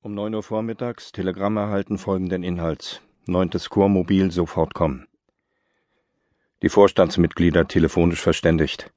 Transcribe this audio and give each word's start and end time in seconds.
Um 0.00 0.14
neun 0.14 0.32
Uhr 0.32 0.44
vormittags 0.44 1.10
Telegramm 1.10 1.56
erhalten 1.56 1.98
folgenden 1.98 2.44
Inhalts. 2.44 3.00
Neuntes 3.26 3.68
Chormobil 3.68 4.30
sofort 4.30 4.72
kommen. 4.72 5.08
Die 6.62 6.68
Vorstandsmitglieder 6.68 7.66
telefonisch 7.66 8.20
verständigt. 8.20 8.92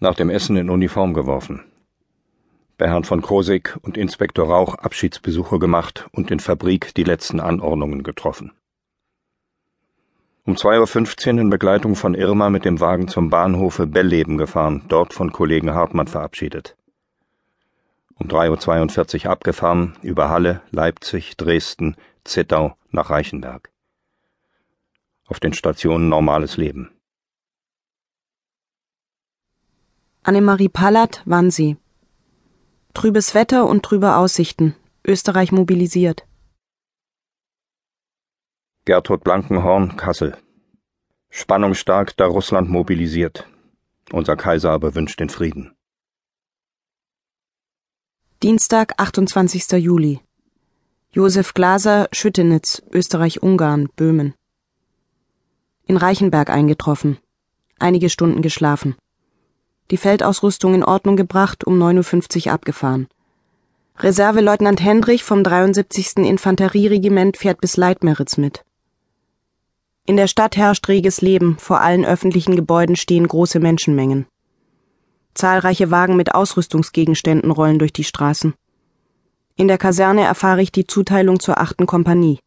Nach 0.00 0.14
dem 0.14 0.28
Essen 0.28 0.58
in 0.58 0.68
Uniform 0.68 1.14
geworfen. 1.14 1.64
Bei 2.76 2.88
Herrn 2.88 3.04
von 3.04 3.22
Krosig 3.22 3.78
und 3.80 3.96
Inspektor 3.96 4.48
Rauch 4.48 4.74
Abschiedsbesuche 4.74 5.58
gemacht 5.58 6.10
und 6.12 6.30
in 6.30 6.38
Fabrik 6.38 6.92
die 6.94 7.04
letzten 7.04 7.40
Anordnungen 7.40 8.02
getroffen. 8.02 8.52
Um 10.44 10.56
2.15 10.56 11.36
Uhr 11.36 11.40
in 11.40 11.48
Begleitung 11.48 11.96
von 11.96 12.14
Irma 12.14 12.50
mit 12.50 12.66
dem 12.66 12.80
Wagen 12.80 13.08
zum 13.08 13.30
Bahnhofe 13.30 13.86
Bellleben 13.86 14.36
gefahren, 14.36 14.84
dort 14.88 15.14
von 15.14 15.32
Kollegen 15.32 15.72
Hartmann 15.72 16.06
verabschiedet. 16.06 16.76
Um 18.18 18.28
3.42 18.28 19.24
Uhr 19.24 19.30
abgefahren, 19.30 19.98
über 20.02 20.28
Halle, 20.28 20.62
Leipzig, 20.70 21.36
Dresden, 21.36 21.96
Zittau 22.24 22.76
nach 22.90 23.10
Reichenberg. 23.10 23.70
Auf 25.26 25.40
den 25.40 25.54
Stationen 25.54 26.08
normales 26.08 26.56
Leben. 26.56 26.90
Annemarie 30.22 30.68
Pallert, 30.68 31.22
Wannsee. 31.24 31.76
Trübes 32.94 33.34
Wetter 33.34 33.66
und 33.66 33.82
trübe 33.82 34.14
Aussichten. 34.14 34.76
Österreich 35.04 35.50
mobilisiert. 35.50 36.26
Gertrud 38.84 39.24
Blankenhorn, 39.24 39.96
Kassel. 39.96 40.36
Spannung 41.30 41.74
stark, 41.74 42.16
da 42.16 42.26
Russland 42.26 42.68
mobilisiert. 42.68 43.48
Unser 44.12 44.36
Kaiser 44.36 44.70
aber 44.70 44.94
wünscht 44.94 45.18
den 45.18 45.30
Frieden. 45.30 45.74
Dienstag, 48.42 48.94
28. 48.96 49.70
Juli. 49.78 50.18
Josef 51.12 51.54
Glaser, 51.54 52.08
Schüttenitz, 52.10 52.82
Österreich-Ungarn, 52.90 53.88
Böhmen. 53.94 54.34
In 55.86 55.96
Reichenberg 55.96 56.50
eingetroffen. 56.50 57.18
Einige 57.78 58.10
Stunden 58.10 58.42
geschlafen. 58.42 58.96
Die 59.92 59.96
Feldausrüstung 59.96 60.74
in 60.74 60.82
Ordnung 60.82 61.14
gebracht, 61.14 61.64
um 61.64 61.80
9.50 61.80 62.46
Uhr 62.46 62.52
abgefahren. 62.54 63.06
Reserveleutnant 64.00 64.82
Hendrich 64.82 65.22
vom 65.22 65.44
73. 65.44 66.16
Infanterieregiment 66.16 67.36
fährt 67.36 67.60
bis 67.60 67.76
Leitmeritz 67.76 68.38
mit. 68.38 68.64
In 70.04 70.16
der 70.16 70.26
Stadt 70.26 70.56
herrscht 70.56 70.88
reges 70.88 71.20
Leben, 71.20 71.58
vor 71.60 71.80
allen 71.80 72.04
öffentlichen 72.04 72.56
Gebäuden 72.56 72.96
stehen 72.96 73.28
große 73.28 73.60
Menschenmengen. 73.60 74.26
Zahlreiche 75.34 75.90
Wagen 75.90 76.16
mit 76.16 76.34
Ausrüstungsgegenständen 76.34 77.50
rollen 77.50 77.78
durch 77.78 77.92
die 77.92 78.04
Straßen. 78.04 78.54
In 79.56 79.68
der 79.68 79.78
Kaserne 79.78 80.22
erfahre 80.22 80.62
ich 80.62 80.72
die 80.72 80.86
Zuteilung 80.86 81.40
zur 81.40 81.58
achten 81.58 81.86
Kompanie. 81.86 82.38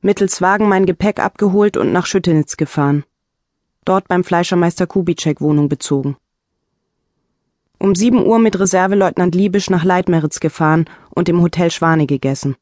Mittels 0.00 0.40
Wagen 0.40 0.68
mein 0.68 0.86
Gepäck 0.86 1.20
abgeholt 1.20 1.76
und 1.76 1.92
nach 1.92 2.06
Schüttenitz 2.06 2.56
gefahren. 2.56 3.04
Dort 3.84 4.08
beim 4.08 4.24
Fleischermeister 4.24 4.86
Kubitschek 4.86 5.40
Wohnung 5.40 5.68
bezogen. 5.68 6.16
Um 7.78 7.94
sieben 7.94 8.24
Uhr 8.24 8.38
mit 8.38 8.58
Reserveleutnant 8.58 9.34
Liebisch 9.34 9.70
nach 9.70 9.84
Leitmeritz 9.84 10.40
gefahren 10.40 10.84
und 11.10 11.28
im 11.28 11.40
Hotel 11.40 11.70
Schwane 11.70 12.06
gegessen 12.06 12.56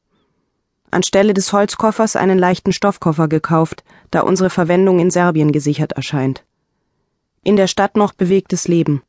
anstelle 0.91 1.35
des 1.35 1.53
Holzkoffers 1.53 2.17
einen 2.17 2.39
leichten 2.39 2.73
Stoffkoffer 2.73 3.29
gekauft, 3.29 3.85
da 4.11 4.21
unsere 4.21 4.51
Verwendung 4.51 4.99
in 4.99 5.11
Serbien 5.11 5.53
gesichert 5.53 5.93
erscheint. 5.93 6.45
In 7.43 7.57
der 7.57 7.69
Stadt 7.69 7.97
noch 7.97 8.13
bewegtes 8.13 8.69
Leben. 8.69 9.03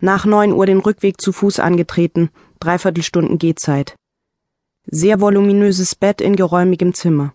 Nach 0.00 0.24
neun 0.24 0.52
Uhr 0.52 0.66
den 0.66 0.78
Rückweg 0.78 1.20
zu 1.20 1.32
Fuß 1.32 1.58
angetreten, 1.58 2.30
dreiviertel 2.60 3.02
Stunden 3.02 3.38
Gehzeit. 3.38 3.96
Sehr 4.86 5.20
voluminöses 5.20 5.96
Bett 5.96 6.20
in 6.20 6.36
geräumigem 6.36 6.94
Zimmer. 6.94 7.34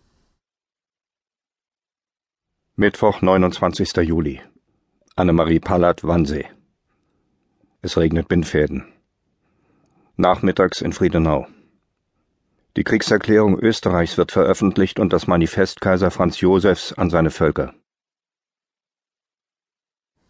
Mittwoch, 2.77 3.21
29. 3.21 3.97
Juli. 3.97 4.41
Annemarie 5.17 5.59
Pallat, 5.59 6.05
Wannsee. 6.05 6.45
Es 7.81 7.97
regnet 7.97 8.29
Bindfäden. 8.29 8.85
Nachmittags 10.15 10.79
in 10.79 10.93
Friedenau. 10.93 11.45
Die 12.77 12.85
Kriegserklärung 12.85 13.59
Österreichs 13.59 14.17
wird 14.17 14.31
veröffentlicht 14.31 14.97
und 14.97 15.11
das 15.11 15.27
Manifest 15.27 15.81
Kaiser 15.81 16.09
Franz 16.09 16.39
Josefs 16.39 16.93
an 16.93 17.09
seine 17.09 17.31
Völker. 17.31 17.73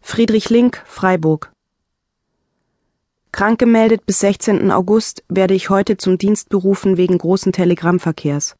Friedrich 0.03 0.52
Link, 0.52 0.84
Freiburg. 0.86 1.52
Krank 3.31 3.58
gemeldet 3.58 4.06
bis 4.06 4.19
16. 4.19 4.69
August 4.69 5.24
werde 5.28 5.56
ich 5.56 5.72
heute 5.72 5.97
zum 5.97 6.19
Dienst 6.19 6.50
berufen 6.50 6.97
wegen 6.97 7.18
großen 7.18 7.52
Telegrammverkehrs. 7.52 8.56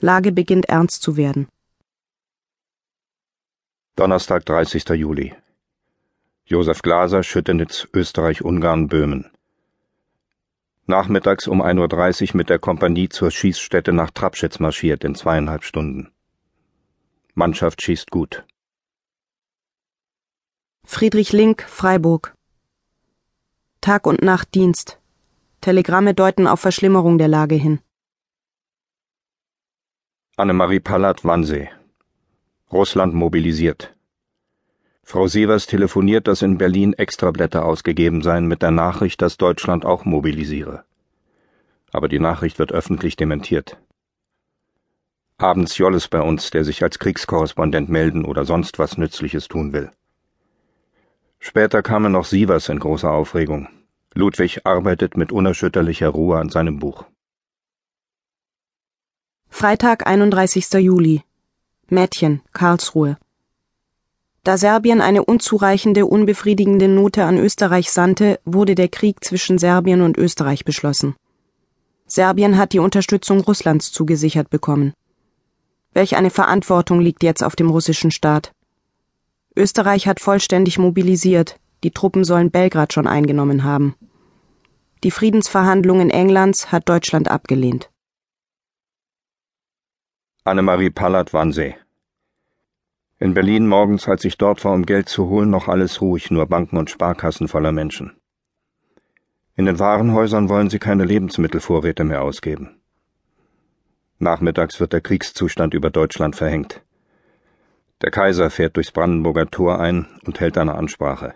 Lage 0.00 0.32
beginnt 0.32 0.68
ernst 0.68 1.02
zu 1.02 1.16
werden. 1.16 1.46
Donnerstag, 3.94 4.44
30. 4.46 4.88
Juli. 4.88 5.32
Josef 6.46 6.82
Glaser, 6.82 7.22
Schüttenitz, 7.22 7.86
Österreich-Ungarn, 7.94 8.88
Böhmen 8.88 9.30
nachmittags 10.86 11.48
um 11.48 11.62
1.30 11.62 12.30
Uhr 12.30 12.36
mit 12.36 12.50
der 12.50 12.58
Kompanie 12.58 13.08
zur 13.08 13.30
Schießstätte 13.30 13.92
nach 13.92 14.10
Trabschitz 14.10 14.58
marschiert 14.58 15.04
in 15.04 15.14
zweieinhalb 15.14 15.64
Stunden. 15.64 16.10
Mannschaft 17.34 17.80
schießt 17.82 18.10
gut. 18.10 18.44
Friedrich 20.86 21.32
Link, 21.32 21.62
Freiburg. 21.62 22.34
Tag 23.80 24.06
und 24.06 24.22
Nacht 24.22 24.54
Dienst. 24.54 25.00
Telegramme 25.60 26.14
deuten 26.14 26.46
auf 26.46 26.60
Verschlimmerung 26.60 27.18
der 27.18 27.26
Lage 27.26 27.54
hin. 27.54 27.80
Annemarie 30.36 30.80
Pallat, 30.80 31.24
Wannsee. 31.24 31.70
Russland 32.70 33.14
mobilisiert. 33.14 33.96
Frau 35.02 35.26
Sievers 35.26 35.66
telefoniert, 35.66 36.28
dass 36.28 36.42
in 36.42 36.58
Berlin 36.58 36.92
Extrablätter 36.92 37.64
ausgegeben 37.64 38.22
seien 38.22 38.46
mit 38.46 38.62
der 38.62 38.70
Nachricht, 38.70 39.22
dass 39.22 39.38
Deutschland 39.38 39.84
auch 39.84 40.04
mobilisiere. 40.04 40.84
Aber 41.92 42.08
die 42.08 42.20
Nachricht 42.20 42.58
wird 42.58 42.72
öffentlich 42.72 43.16
dementiert. 43.16 43.78
Abends 45.38 45.78
Jolles 45.78 46.08
bei 46.08 46.20
uns, 46.20 46.50
der 46.50 46.62
sich 46.62 46.82
als 46.82 46.98
Kriegskorrespondent 46.98 47.88
melden 47.88 48.24
oder 48.24 48.44
sonst 48.44 48.78
was 48.78 48.98
Nützliches 48.98 49.48
tun 49.48 49.72
will. 49.72 49.90
Später 51.56 51.84
kamen 51.84 52.10
noch 52.10 52.24
Sievers 52.24 52.68
in 52.68 52.80
großer 52.80 53.12
Aufregung. 53.12 53.68
Ludwig 54.12 54.66
arbeitet 54.66 55.16
mit 55.16 55.30
unerschütterlicher 55.30 56.08
Ruhe 56.08 56.36
an 56.36 56.48
seinem 56.48 56.80
Buch. 56.80 57.04
Freitag, 59.50 60.04
31. 60.04 60.72
Juli. 60.72 61.22
Mädchen, 61.88 62.42
Karlsruhe. 62.52 63.18
Da 64.42 64.58
Serbien 64.58 65.00
eine 65.00 65.24
unzureichende, 65.24 66.06
unbefriedigende 66.06 66.88
Note 66.88 67.22
an 67.22 67.38
Österreich 67.38 67.92
sandte, 67.92 68.40
wurde 68.44 68.74
der 68.74 68.88
Krieg 68.88 69.22
zwischen 69.22 69.56
Serbien 69.56 70.02
und 70.02 70.18
Österreich 70.18 70.64
beschlossen. 70.64 71.14
Serbien 72.08 72.58
hat 72.58 72.72
die 72.72 72.80
Unterstützung 72.80 73.38
Russlands 73.42 73.92
zugesichert 73.92 74.50
bekommen. 74.50 74.92
Welch 75.92 76.16
eine 76.16 76.30
Verantwortung 76.30 76.98
liegt 76.98 77.22
jetzt 77.22 77.44
auf 77.44 77.54
dem 77.54 77.70
russischen 77.70 78.10
Staat? 78.10 78.50
Österreich 79.56 80.06
hat 80.06 80.20
vollständig 80.20 80.78
mobilisiert, 80.78 81.58
die 81.82 81.90
Truppen 81.90 82.24
sollen 82.24 82.50
Belgrad 82.50 82.92
schon 82.92 83.06
eingenommen 83.06 83.64
haben. 83.64 83.94
Die 85.02 85.10
Friedensverhandlungen 85.10 86.10
Englands 86.10 86.72
hat 86.72 86.88
Deutschland 86.88 87.30
abgelehnt. 87.30 87.90
Annemarie 90.44 90.90
Pallat-Wannsee 90.90 91.76
in 93.24 93.32
Berlin 93.32 93.66
morgens, 93.66 94.06
als 94.06 94.24
ich 94.24 94.36
dort 94.36 94.64
war, 94.64 94.74
um 94.74 94.84
Geld 94.84 95.08
zu 95.08 95.28
holen, 95.28 95.48
noch 95.48 95.68
alles 95.68 96.02
ruhig, 96.02 96.30
nur 96.30 96.46
Banken 96.46 96.76
und 96.76 96.90
Sparkassen 96.90 97.48
voller 97.48 97.72
Menschen. 97.72 98.12
In 99.56 99.66
den 99.66 99.78
Warenhäusern 99.78 100.50
wollen 100.50 100.68
sie 100.68 100.80
keine 100.80 101.04
Lebensmittelvorräte 101.04 102.04
mehr 102.04 102.22
ausgeben. 102.22 102.82
Nachmittags 104.18 104.78
wird 104.80 104.92
der 104.92 105.00
Kriegszustand 105.00 105.74
über 105.74 105.88
Deutschland 105.90 106.36
verhängt. 106.36 106.82
Der 108.02 108.10
Kaiser 108.10 108.50
fährt 108.50 108.76
durchs 108.76 108.92
Brandenburger 108.92 109.50
Tor 109.50 109.80
ein 109.80 110.06
und 110.24 110.40
hält 110.40 110.58
eine 110.58 110.74
Ansprache. 110.74 111.34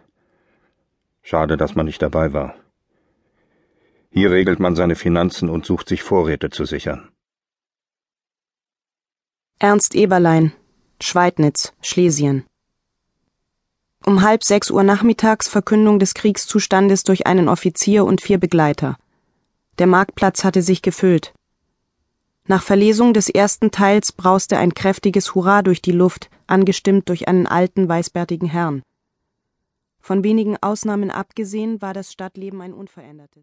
Schade, 1.22 1.56
dass 1.56 1.74
man 1.74 1.86
nicht 1.86 2.02
dabei 2.02 2.32
war. 2.32 2.54
Hier 4.10 4.30
regelt 4.30 4.60
man 4.60 4.76
seine 4.76 4.96
Finanzen 4.96 5.48
und 5.48 5.66
sucht 5.66 5.88
sich 5.88 6.02
Vorräte 6.02 6.50
zu 6.50 6.64
sichern. 6.64 7.10
Ernst 9.58 9.94
Eberlein 9.94 10.52
Schweidnitz, 11.00 11.72
Schlesien. 11.80 12.44
Um 14.04 14.22
halb 14.22 14.42
sechs 14.42 14.70
Uhr 14.70 14.82
nachmittags 14.82 15.48
Verkündung 15.48 16.00
des 16.00 16.14
Kriegszustandes 16.14 17.04
durch 17.04 17.26
einen 17.26 17.48
Offizier 17.48 18.04
und 18.04 18.20
vier 18.20 18.38
Begleiter. 18.38 18.96
Der 19.78 19.86
Marktplatz 19.86 20.42
hatte 20.42 20.60
sich 20.60 20.82
gefüllt. 20.82 21.34
Nach 22.50 22.62
Verlesung 22.62 23.12
des 23.12 23.28
ersten 23.28 23.70
Teils 23.70 24.10
brauste 24.10 24.56
ein 24.56 24.72
kräftiges 24.72 25.34
Hurra 25.34 25.60
durch 25.60 25.82
die 25.82 25.92
Luft, 25.92 26.30
angestimmt 26.46 27.10
durch 27.10 27.28
einen 27.28 27.46
alten, 27.46 27.86
weißbärtigen 27.90 28.48
Herrn. 28.48 28.82
Von 30.00 30.24
wenigen 30.24 30.56
Ausnahmen 30.56 31.10
abgesehen 31.10 31.82
war 31.82 31.92
das 31.92 32.10
Stadtleben 32.10 32.62
ein 32.62 32.72
unverändertes. 32.72 33.36